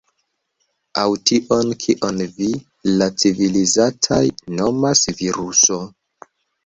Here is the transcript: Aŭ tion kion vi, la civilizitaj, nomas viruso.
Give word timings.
Aŭ 1.01 1.09
tion 1.31 1.67
kion 1.83 2.23
vi, 2.39 2.47
la 3.01 3.09
civilizitaj, 3.25 4.23
nomas 4.63 5.05
viruso. 5.21 5.79